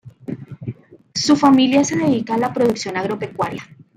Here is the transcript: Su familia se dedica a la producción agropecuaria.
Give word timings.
Su 1.13 1.35
familia 1.35 1.83
se 1.83 1.95
dedica 1.95 2.33
a 2.33 2.39
la 2.39 2.51
producción 2.53 2.97
agropecuaria. 2.97 3.61